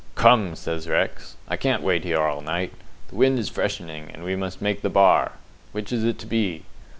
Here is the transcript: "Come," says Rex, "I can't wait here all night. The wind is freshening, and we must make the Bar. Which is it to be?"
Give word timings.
"Come," 0.15 0.55
says 0.55 0.89
Rex, 0.89 1.35
"I 1.47 1.57
can't 1.57 1.83
wait 1.83 2.03
here 2.05 2.19
all 2.21 2.41
night. 2.41 2.73
The 3.09 3.15
wind 3.17 3.37
is 3.37 3.49
freshening, 3.49 4.09
and 4.11 4.23
we 4.23 4.35
must 4.35 4.59
make 4.59 4.81
the 4.81 4.89
Bar. 4.89 5.33
Which 5.73 5.91
is 5.93 6.03
it 6.03 6.17
to 6.17 6.25
be?" 6.25 6.63